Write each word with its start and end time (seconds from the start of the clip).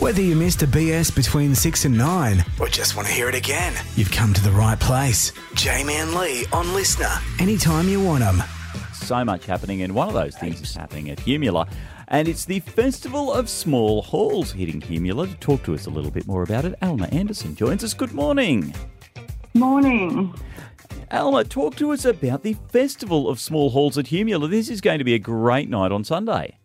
Whether 0.00 0.22
you 0.22 0.34
missed 0.36 0.62
a 0.62 0.66
BS 0.66 1.14
between 1.14 1.54
6 1.54 1.84
and 1.84 1.98
9 1.98 2.44
or 2.58 2.68
just 2.68 2.96
want 2.96 3.08
to 3.08 3.14
hear 3.14 3.28
it 3.28 3.34
again, 3.34 3.74
you've 3.96 4.10
come 4.10 4.32
to 4.32 4.42
the 4.42 4.50
right 4.50 4.78
place. 4.78 5.32
Jamie 5.54 5.96
and 5.96 6.14
Lee 6.14 6.46
on 6.52 6.66
LiSTNR, 6.66 7.40
anytime 7.40 7.88
you 7.88 8.02
want 8.02 8.20
them. 8.20 8.42
So 8.94 9.24
much 9.24 9.46
happening, 9.46 9.82
and 9.82 9.94
one 9.94 10.08
of 10.08 10.14
those 10.14 10.36
things 10.36 10.60
is 10.60 10.74
happening 10.74 11.10
at 11.10 11.18
Humula. 11.18 11.68
And 12.08 12.28
it's 12.28 12.44
the 12.44 12.60
Festival 12.60 13.32
of 13.32 13.48
Small 13.48 14.02
Halls 14.02 14.52
hitting 14.52 14.80
Humula. 14.80 15.28
To 15.28 15.36
talk 15.36 15.62
to 15.64 15.74
us 15.74 15.86
a 15.86 15.90
little 15.90 16.10
bit 16.10 16.26
more 16.26 16.42
about 16.42 16.64
it, 16.64 16.76
Alma 16.80 17.06
Anderson 17.12 17.54
joins 17.54 17.82
us. 17.84 17.92
Good 17.92 18.12
morning. 18.12 18.74
Morning. 19.54 20.34
Alma, 21.10 21.42
talk 21.42 21.74
to 21.76 21.92
us 21.92 22.04
about 22.04 22.44
the 22.44 22.54
Festival 22.68 23.28
of 23.28 23.40
Small 23.40 23.70
Halls 23.70 23.98
at 23.98 24.06
Humula. 24.06 24.48
This 24.48 24.68
is 24.68 24.80
going 24.80 24.98
to 24.98 25.04
be 25.04 25.14
a 25.14 25.18
great 25.18 25.68
night 25.68 25.90
on 25.90 26.04
Sunday. 26.04 26.59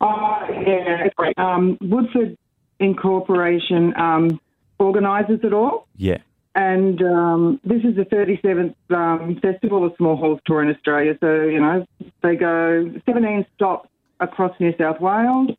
Uh, 0.00 0.46
yeah, 0.48 1.04
it's 1.04 1.14
great. 1.14 1.38
Um, 1.38 1.76
Woodford 1.80 2.36
Incorporation 2.78 3.92
um, 3.96 4.40
organises 4.78 5.40
it 5.42 5.52
all, 5.52 5.86
Yeah. 5.96 6.18
and 6.54 7.02
um, 7.02 7.60
this 7.64 7.82
is 7.84 7.96
the 7.96 8.04
37th 8.06 8.74
um, 8.96 9.38
Festival 9.40 9.84
of 9.84 9.92
Small 9.98 10.16
Halls 10.16 10.40
Tour 10.46 10.62
in 10.62 10.74
Australia. 10.74 11.16
So, 11.20 11.42
you 11.42 11.60
know, 11.60 11.86
they 12.22 12.36
go 12.36 12.90
17 13.04 13.44
stops 13.54 13.88
across 14.20 14.58
New 14.58 14.72
South 14.78 15.00
Wales, 15.00 15.50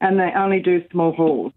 and 0.00 0.18
they 0.18 0.30
only 0.34 0.60
do 0.60 0.82
small 0.90 1.12
halls. 1.12 1.52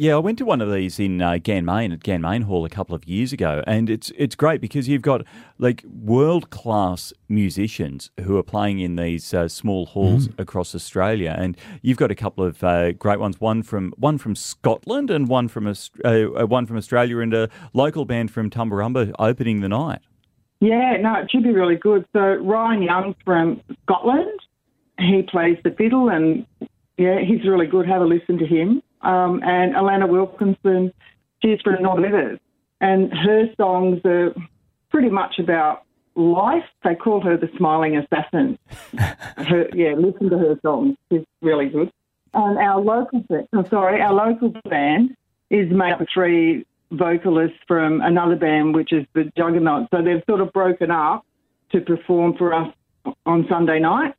Yeah, 0.00 0.14
I 0.14 0.18
went 0.18 0.38
to 0.38 0.44
one 0.44 0.60
of 0.60 0.72
these 0.72 1.00
in 1.00 1.20
uh, 1.20 1.38
Ganmain 1.42 1.92
at 1.92 1.98
Ganmain 2.04 2.44
Hall 2.44 2.64
a 2.64 2.68
couple 2.68 2.94
of 2.94 3.04
years 3.08 3.32
ago, 3.32 3.64
and 3.66 3.90
it's 3.90 4.12
it's 4.16 4.36
great 4.36 4.60
because 4.60 4.86
you've 4.86 5.02
got 5.02 5.24
like 5.58 5.82
world 5.92 6.50
class 6.50 7.12
musicians 7.28 8.08
who 8.20 8.36
are 8.36 8.44
playing 8.44 8.78
in 8.78 8.94
these 8.94 9.34
uh, 9.34 9.48
small 9.48 9.86
halls 9.86 10.28
across 10.38 10.72
Australia, 10.72 11.34
and 11.36 11.56
you've 11.82 11.96
got 11.96 12.12
a 12.12 12.14
couple 12.14 12.44
of 12.44 12.62
uh, 12.62 12.92
great 12.92 13.18
ones. 13.18 13.40
One 13.40 13.64
from 13.64 13.92
one 13.96 14.18
from 14.18 14.36
Scotland 14.36 15.10
and 15.10 15.26
one 15.26 15.48
from 15.48 15.66
uh, 15.66 15.74
uh, 16.04 16.46
one 16.46 16.66
from 16.66 16.76
Australia, 16.76 17.18
and 17.18 17.34
a 17.34 17.48
local 17.72 18.04
band 18.04 18.30
from 18.30 18.50
Tumbarumba 18.50 19.12
opening 19.18 19.62
the 19.62 19.68
night. 19.68 20.02
Yeah, 20.60 20.96
no, 21.00 21.14
it 21.16 21.28
should 21.28 21.42
be 21.42 21.50
really 21.50 21.74
good. 21.74 22.06
So 22.12 22.20
Ryan 22.20 22.82
Young's 22.82 23.16
from 23.24 23.60
Scotland. 23.82 24.38
He 25.00 25.22
plays 25.28 25.58
the 25.64 25.72
fiddle, 25.72 26.08
and 26.08 26.46
yeah, 26.96 27.18
he's 27.18 27.44
really 27.44 27.66
good. 27.66 27.88
Have 27.88 28.02
a 28.02 28.04
listen 28.04 28.38
to 28.38 28.46
him. 28.46 28.80
Um, 29.02 29.42
and 29.44 29.74
Alana 29.74 30.08
Wilkinson, 30.08 30.92
she's 31.42 31.60
from 31.62 31.82
North 31.82 32.00
Rivers, 32.00 32.38
and 32.80 33.12
her 33.12 33.46
songs 33.56 34.00
are 34.04 34.34
pretty 34.90 35.10
much 35.10 35.38
about 35.38 35.84
life. 36.14 36.64
They 36.84 36.94
call 36.94 37.20
her 37.22 37.36
the 37.36 37.48
smiling 37.56 37.96
assassin. 37.96 38.58
her, 39.36 39.68
yeah, 39.74 39.94
listen 39.94 40.30
to 40.30 40.38
her 40.38 40.58
songs. 40.62 40.96
She's 41.10 41.24
really 41.40 41.68
good. 41.68 41.90
And 42.34 42.58
our 42.58 42.80
local, 42.80 43.24
oh, 43.52 43.64
sorry, 43.64 44.00
our 44.00 44.12
local 44.12 44.52
band 44.68 45.16
is 45.50 45.70
made 45.70 45.92
up 45.92 46.00
of 46.00 46.08
three 46.12 46.66
vocalists 46.90 47.58
from 47.66 48.00
another 48.00 48.36
band, 48.36 48.74
which 48.74 48.92
is 48.92 49.06
the 49.14 49.30
Juggernaut. 49.36 49.88
So 49.90 50.02
they've 50.02 50.22
sort 50.28 50.40
of 50.40 50.52
broken 50.52 50.90
up 50.90 51.24
to 51.72 51.80
perform 51.80 52.36
for 52.36 52.52
us 52.54 52.72
on 53.24 53.46
Sunday 53.48 53.78
night. 53.78 54.14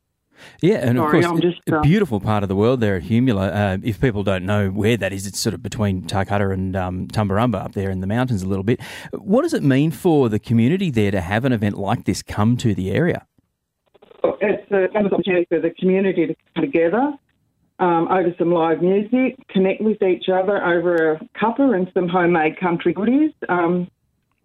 Yeah, 0.60 0.76
and 0.76 0.98
of 0.98 1.10
course, 1.10 1.24
I'm 1.24 1.40
just, 1.40 1.60
a 1.68 1.78
uh, 1.78 1.80
beautiful 1.82 2.20
part 2.20 2.42
of 2.42 2.48
the 2.48 2.56
world 2.56 2.80
there 2.80 2.96
at 2.96 3.04
Humula. 3.04 3.54
Uh, 3.54 3.78
if 3.82 4.00
people 4.00 4.22
don't 4.22 4.44
know 4.44 4.68
where 4.70 4.96
that 4.96 5.12
is, 5.12 5.26
it's 5.26 5.38
sort 5.38 5.54
of 5.54 5.62
between 5.62 6.02
Tarcutta 6.02 6.52
and 6.52 6.76
um, 6.76 7.06
Tumbarumba 7.08 7.64
up 7.64 7.72
there 7.72 7.90
in 7.90 8.00
the 8.00 8.06
mountains 8.06 8.42
a 8.42 8.46
little 8.46 8.64
bit. 8.64 8.80
What 9.12 9.42
does 9.42 9.54
it 9.54 9.62
mean 9.62 9.90
for 9.90 10.28
the 10.28 10.38
community 10.38 10.90
there 10.90 11.10
to 11.10 11.20
have 11.20 11.44
an 11.44 11.52
event 11.52 11.78
like 11.78 12.04
this 12.04 12.22
come 12.22 12.56
to 12.58 12.74
the 12.74 12.90
area? 12.90 13.26
It's 14.40 14.70
a 14.70 14.88
an 14.98 15.06
opportunity 15.06 15.46
for 15.48 15.60
the 15.60 15.70
community 15.70 16.26
to 16.26 16.34
come 16.54 16.64
together 16.64 17.14
um, 17.80 18.08
over 18.08 18.34
some 18.38 18.52
live 18.52 18.82
music, 18.82 19.36
connect 19.48 19.80
with 19.80 20.02
each 20.02 20.28
other 20.28 20.62
over 20.62 21.12
a 21.12 21.20
cuppa 21.38 21.74
and 21.74 21.90
some 21.94 22.08
homemade 22.08 22.60
country 22.60 22.92
goodies. 22.92 23.32
Um, 23.48 23.90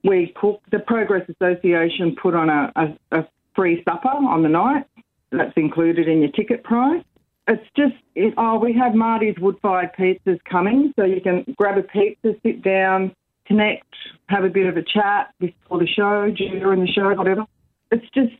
we 0.03 0.33
cook. 0.39 0.61
The 0.71 0.79
Progress 0.79 1.27
Association 1.29 2.15
put 2.21 2.33
on 2.33 2.49
a, 2.49 2.71
a, 2.75 3.19
a 3.19 3.27
free 3.55 3.83
supper 3.83 4.07
on 4.07 4.41
the 4.41 4.49
night. 4.49 4.85
That's 5.31 5.53
included 5.55 6.07
in 6.07 6.21
your 6.21 6.31
ticket 6.31 6.63
price. 6.63 7.03
It's 7.47 7.63
just, 7.75 7.95
it, 8.15 8.33
oh, 8.37 8.57
we 8.57 8.73
have 8.73 8.95
Marty's 8.95 9.35
wood 9.39 9.57
fired 9.61 9.91
pizzas 9.97 10.39
coming, 10.49 10.93
so 10.95 11.05
you 11.05 11.21
can 11.21 11.45
grab 11.57 11.77
a 11.77 11.83
pizza, 11.83 12.33
sit 12.43 12.63
down, 12.63 13.15
connect, 13.45 13.85
have 14.29 14.43
a 14.43 14.49
bit 14.49 14.65
of 14.65 14.77
a 14.77 14.81
chat 14.81 15.31
before 15.39 15.79
the 15.79 15.87
show, 15.87 16.31
during 16.31 16.81
the 16.81 16.91
show, 16.91 17.13
whatever. 17.13 17.45
It's 17.91 18.05
just 18.15 18.33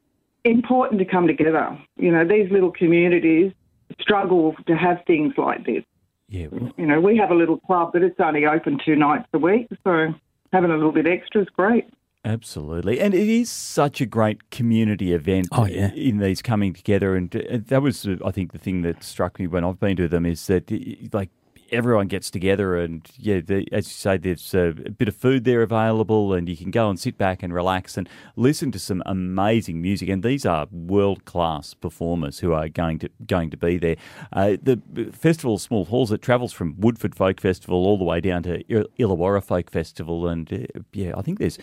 important 0.43 0.99
to 0.99 1.05
come 1.05 1.27
together. 1.27 1.77
You 1.97 2.11
know, 2.11 2.25
these 2.27 2.51
little 2.51 2.71
communities 2.71 3.51
struggle 3.99 4.55
to 4.65 4.75
have 4.75 4.97
things 5.05 5.33
like 5.37 5.65
this. 5.65 5.83
Yeah, 6.27 6.47
You 6.77 6.87
know, 6.87 6.99
we 6.99 7.17
have 7.17 7.29
a 7.29 7.35
little 7.35 7.59
club, 7.59 7.91
but 7.93 8.01
it's 8.01 8.19
only 8.19 8.47
open 8.47 8.79
two 8.83 8.95
nights 8.95 9.27
a 9.33 9.37
week, 9.37 9.67
so 9.83 10.13
having 10.51 10.71
a 10.71 10.75
little 10.75 10.91
bit 10.91 11.05
extra 11.05 11.41
is 11.41 11.49
great. 11.49 11.85
Absolutely, 12.25 12.99
and 12.99 13.13
it 13.13 13.29
is 13.29 13.51
such 13.51 14.01
a 14.01 14.05
great 14.07 14.49
community 14.49 15.13
event. 15.13 15.47
Oh, 15.51 15.65
yeah. 15.65 15.93
in 15.93 16.17
these 16.17 16.41
coming 16.41 16.73
together, 16.73 17.15
and 17.15 17.29
that 17.29 17.83
was, 17.83 18.07
uh, 18.07 18.15
I 18.25 18.31
think, 18.31 18.51
the 18.51 18.57
thing 18.57 18.81
that 18.81 19.03
struck 19.03 19.37
me 19.37 19.45
when 19.45 19.63
I've 19.63 19.79
been 19.79 19.95
to 19.97 20.07
them 20.07 20.25
is 20.25 20.47
that 20.47 20.71
like 21.13 21.29
everyone 21.71 22.07
gets 22.07 22.29
together, 22.29 22.77
and 22.77 23.07
yeah, 23.17 23.41
the, 23.41 23.67
as 23.71 23.87
you 23.87 23.93
say, 23.93 24.17
there's 24.17 24.53
a, 24.53 24.73
bit 24.97 25.07
of 25.07 25.15
food 25.15 25.43
there 25.43 25.61
available, 25.61 26.33
and 26.33 26.47
you 26.47 26.57
can 26.57 26.71
go 26.71 26.89
and 26.89 26.99
sit 26.99 27.17
back 27.17 27.43
and 27.43 27.53
relax 27.53 27.97
and 27.97 28.07
listen 28.35 28.71
to 28.71 28.79
some 28.79 29.03
amazing 29.05 29.81
music. 29.81 30.09
And 30.09 30.23
these 30.23 30.45
are 30.45 30.67
world 30.71 31.25
class 31.25 31.73
performers 31.73 32.39
who 32.39 32.53
are 32.53 32.69
going 32.69 32.99
to 32.99 33.09
going 33.25 33.49
to 33.51 33.57
be 33.57 33.77
there. 33.77 33.95
Uh, 34.33 34.57
the 34.61 34.79
festival 35.11 35.55
of 35.55 35.61
Small 35.61 35.85
Halls 35.85 36.11
it 36.11 36.21
travels 36.21 36.53
from 36.53 36.75
Woodford 36.79 37.15
Folk 37.15 37.41
Festival 37.41 37.85
all 37.85 37.97
the 37.97 38.03
way 38.03 38.21
down 38.21 38.43
to 38.43 38.63
Illawarra 38.63 39.43
Folk 39.43 39.69
Festival, 39.69 40.27
and 40.27 40.51
uh, 40.51 40.79
yeah, 40.93 41.13
I 41.15 41.21
think 41.21 41.39
there's 41.39 41.57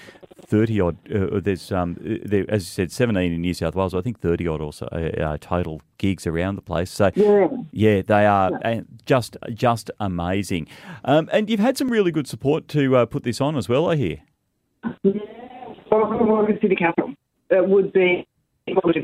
thirty 0.53 0.81
odd. 0.81 0.97
Uh, 1.11 1.41
there's 1.41 1.73
um, 1.73 1.97
uh, 2.05 2.19
there, 2.25 2.45
as 2.49 2.63
you 2.63 2.73
said, 2.79 2.93
seventeen 2.93 3.33
in 3.33 3.41
New 3.41 3.55
South 3.55 3.75
Wales. 3.75 3.95
I 3.95 4.03
think 4.03 4.21
thirty 4.21 4.47
odd 4.47 4.61
also 4.61 4.87
uh, 4.93 4.97
uh, 5.27 5.39
total 5.41 5.81
gigs 5.99 6.27
around 6.27 6.57
the 6.57 6.63
place. 6.63 6.91
So 6.91 7.11
Yeah. 7.15 7.49
yeah, 7.73 8.03
they 8.03 8.27
are 8.27 8.51
uh, 8.65 8.81
just 9.07 9.37
just 9.55 9.91
amazing. 9.99 10.69
Um, 11.05 11.29
and 11.33 11.49
you've 11.49 11.61
had 11.69 11.79
some 11.79 11.89
really 11.91 12.13
good 12.13 12.27
support 12.27 12.69
to 12.69 12.97
uh, 12.97 13.07
put 13.07 13.23
this 13.23 13.41
on 13.41 13.57
as 13.57 13.69
well. 13.69 13.89
I 13.91 13.97
hear. 13.97 14.19
Well, 15.05 16.27
Wagga 16.35 16.59
City 16.61 16.77
Council. 16.77 17.15
It 17.51 17.69
would 17.69 17.93
be 17.93 18.27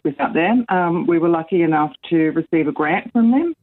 without 0.04 0.34
them. 0.34 0.64
Um, 0.68 1.06
we 1.06 1.18
were 1.18 1.28
lucky 1.28 1.62
enough 1.62 1.92
to 2.10 2.30
receive 2.30 2.68
a 2.68 2.72
grant 2.72 3.10
from 3.12 3.30
them. 3.30 3.54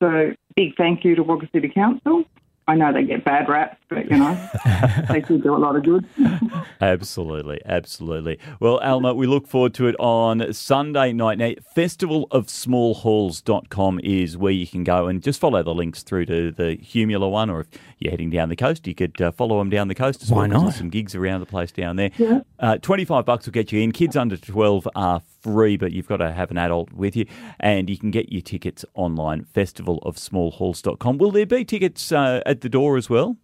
So 0.00 0.32
big 0.56 0.76
thank 0.76 1.04
you 1.04 1.14
to 1.14 1.22
Wagga 1.22 1.48
City 1.52 1.68
Council. 1.68 2.24
I 2.66 2.74
know 2.76 2.92
they 2.94 3.04
get 3.04 3.24
bad 3.24 3.46
raps, 3.48 3.76
but 3.90 4.10
you 4.10 4.16
know 4.16 4.34
they 5.10 5.20
do 5.20 5.36
do 5.38 5.54
a 5.54 5.58
lot 5.58 5.76
of 5.76 5.82
good. 5.84 6.06
Absolutely, 6.80 7.60
absolutely. 7.64 8.38
Well, 8.60 8.78
Alma, 8.78 9.14
we 9.14 9.26
look 9.26 9.46
forward 9.46 9.74
to 9.74 9.86
it 9.86 9.94
on 9.98 10.52
Sunday 10.52 11.12
night. 11.12 11.38
Now, 11.38 11.52
festivalofsmallhalls.com 11.76 14.00
is 14.02 14.36
where 14.36 14.52
you 14.52 14.66
can 14.66 14.82
go 14.84 15.06
and 15.06 15.22
just 15.22 15.40
follow 15.40 15.62
the 15.62 15.72
links 15.74 16.02
through 16.02 16.26
to 16.26 16.50
the 16.50 16.76
Humula 16.78 17.30
one, 17.30 17.48
or 17.50 17.60
if 17.60 17.68
you're 17.98 18.10
heading 18.10 18.28
down 18.30 18.48
the 18.50 18.56
coast, 18.56 18.86
you 18.86 18.94
could 18.94 19.18
uh, 19.20 19.30
follow 19.30 19.58
them 19.58 19.70
down 19.70 19.88
the 19.88 19.94
coast 19.94 20.22
as 20.22 20.30
Why 20.30 20.40
well. 20.40 20.48
'cause 20.48 20.54
not? 20.54 20.62
There's 20.64 20.76
some 20.76 20.90
gigs 20.90 21.14
around 21.14 21.40
the 21.40 21.46
place 21.46 21.72
down 21.72 21.96
there. 21.96 22.10
Yeah. 22.18 22.40
Uh, 22.58 22.76
25 22.78 23.24
bucks 23.24 23.46
will 23.46 23.52
get 23.52 23.72
you 23.72 23.80
in. 23.80 23.92
Kids 23.92 24.16
under 24.16 24.36
12 24.36 24.86
are 24.94 25.22
free, 25.40 25.76
but 25.76 25.92
you've 25.92 26.08
got 26.08 26.18
to 26.18 26.32
have 26.32 26.50
an 26.50 26.58
adult 26.58 26.92
with 26.92 27.16
you. 27.16 27.26
And 27.60 27.88
you 27.88 27.96
can 27.98 28.10
get 28.10 28.30
your 28.32 28.42
tickets 28.42 28.84
online, 28.94 29.46
festivalofsmallhalls.com. 29.54 31.18
Will 31.18 31.30
there 31.30 31.46
be 31.46 31.64
tickets 31.64 32.12
uh, 32.12 32.42
at 32.54 32.60
the 32.62 32.68
door 32.68 32.96
as 32.96 33.10
well? 33.10 33.36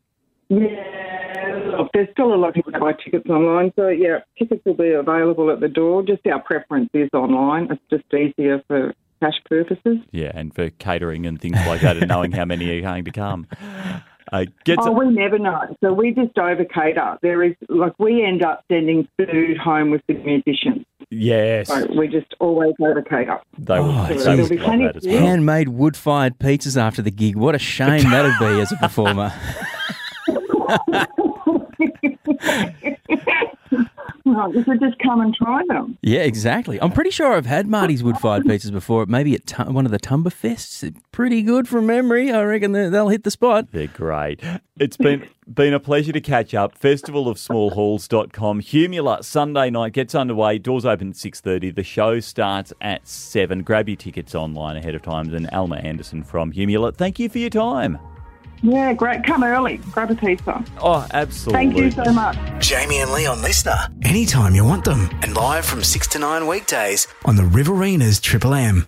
Yeah, 0.48 1.60
look, 1.78 1.88
there's 1.93 2.09
still 2.12 2.32
a 2.32 2.37
lot 2.37 2.48
of 2.48 2.54
people 2.54 2.72
that 2.72 2.81
buy 2.81 2.93
tickets 3.04 3.28
online. 3.28 3.72
So 3.76 3.88
yeah, 3.88 4.19
tickets 4.38 4.62
will 4.65 4.75
be 4.75 4.91
available 4.91 5.50
at 5.50 5.60
the 5.60 5.69
door. 5.69 6.03
Just 6.03 6.26
our 6.26 6.41
preference 6.43 6.91
is 6.94 7.09
online. 7.12 7.69
It's 7.71 7.82
just 7.91 8.04
easier 8.15 8.62
for 8.66 8.93
cash 9.21 9.34
purposes. 9.48 9.98
Yeah, 10.10 10.32
and 10.34 10.54
for 10.54 10.71
catering 10.71 11.26
and 11.26 11.41
things 11.41 11.56
like 11.66 11.82
that, 11.82 11.97
and 11.98 12.09
knowing 12.09 12.32
how 12.32 12.44
many 12.44 12.69
are 12.78 12.81
going 12.81 13.04
to 13.04 13.10
come. 13.12 13.47
Uh, 14.32 14.45
get 14.65 14.78
Oh, 14.80 14.84
some- 14.86 14.97
we 14.98 15.09
never 15.10 15.39
know. 15.39 15.77
So 15.83 15.92
we 15.92 16.13
just 16.13 16.39
over 16.39 16.65
cater. 16.65 17.18
There 17.22 17.42
is 17.42 17.54
like 17.68 17.92
we 17.98 18.24
end 18.24 18.42
up 18.45 18.65
sending 18.71 19.09
food 19.18 19.56
home 19.59 19.91
with 19.91 20.03
the 20.09 20.15
musicians. 20.15 20.84
Yes, 21.10 21.68
So 21.68 21.86
we 21.97 22.09
just 22.09 22.34
always 22.41 22.74
over 22.80 23.03
cater. 23.03 23.39
they 23.59 23.78
will. 23.80 23.91
Oh, 23.91 24.07
they 24.07 24.15
will 24.16 24.24
There'll 24.24 24.48
be 24.48 24.57
love 24.57 24.65
plenty 24.66 24.84
that 24.86 24.97
as 24.97 25.07
of 25.07 25.12
well. 25.12 25.22
Handmade 25.22 25.68
wood 25.68 25.97
fired 25.97 26.39
pizzas 26.39 26.77
after 26.80 27.03
the 27.03 27.10
gig. 27.10 27.36
What 27.36 27.54
a 27.54 27.59
shame 27.59 28.04
that'd 28.10 28.39
be 28.39 28.60
as 28.60 28.72
a 28.72 28.77
performer. 28.77 29.33
Right, 34.47 34.54
you 34.54 34.65
should 34.65 34.81
just 34.81 34.98
come 35.01 35.21
and 35.21 35.34
try 35.34 35.63
them. 35.69 35.98
Yeah, 36.03 36.21
exactly. 36.21 36.81
I'm 36.81 36.92
pretty 36.92 37.10
sure 37.10 37.33
I've 37.34 37.47
had 37.47 37.66
Marty's 37.66 38.03
wood 38.03 38.16
fired 38.19 38.45
pizzas 38.47 38.72
before. 38.72 39.07
Maybe 39.07 39.34
at 39.34 39.47
Tu- 39.47 39.65
one 39.65 39.84
of 39.87 39.92
the 39.92 39.98
Tumbafests. 39.98 40.95
Pretty 41.13 41.42
good 41.42 41.69
from 41.69 41.87
memory. 41.87 42.31
I 42.33 42.42
reckon 42.42 42.72
they- 42.72 42.89
they'll 42.89 43.09
hit 43.09 43.25
the 43.25 43.31
spot. 43.31 43.69
They're 43.72 43.87
great. 43.89 44.41
It's 44.78 44.97
been 44.97 45.27
been 45.53 45.75
a 45.75 45.81
pleasure 45.81 46.13
to 46.13 46.21
catch 46.21 46.54
up. 46.54 46.78
Festivalofsmallhalls.com. 46.78 48.60
Humula 48.63 49.25
Sunday 49.25 49.71
night 49.71 49.92
gets 49.92 50.15
underway. 50.15 50.59
Doors 50.59 50.84
open 50.87 51.09
at 51.10 51.15
6.30. 51.16 51.75
The 51.75 51.83
show 51.83 52.21
starts 52.21 52.72
at 52.81 53.07
7. 53.07 53.63
Grab 53.63 53.89
your 53.89 53.97
tickets 53.97 54.34
online 54.34 54.77
ahead 54.77 54.95
of 54.95 55.03
time. 55.03 55.34
And 55.34 55.48
Alma 55.51 55.77
Anderson 55.77 56.22
from 56.22 56.53
Humula, 56.53 56.95
thank 56.97 57.19
you 57.19 57.28
for 57.28 57.39
your 57.39 57.51
time. 57.51 57.98
Yeah, 58.62 58.92
great. 58.92 59.24
Come 59.24 59.42
early. 59.42 59.78
Grab 59.92 60.10
a 60.10 60.15
pizza. 60.15 60.62
Oh, 60.83 61.07
absolutely. 61.12 61.53
Thank 61.53 61.77
you 61.77 61.91
so 61.91 62.12
much. 62.12 62.36
Jamie 62.59 62.98
and 62.98 63.10
Lee 63.12 63.27
on 63.27 63.39
LiSTNR, 63.39 64.04
anytime 64.04 64.54
you 64.54 64.65
want 64.65 64.84
them, 64.84 65.09
and 65.22 65.34
live 65.34 65.65
from 65.65 65.83
6 65.83 66.07
to 66.09 66.18
9 66.18 66.47
weekdays 66.47 67.07
on 67.24 67.36
the 67.36 67.42
Riverinas 67.42 68.21
Triple 68.21 68.54
M. 68.54 68.86